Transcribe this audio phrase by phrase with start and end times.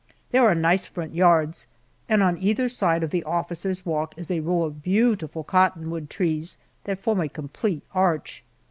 [0.31, 1.67] There are nice front yards,
[2.09, 6.57] and on either side of the officers' walk is a row of beautiful cottonwood trees
[6.85, 8.43] that form a complete arch.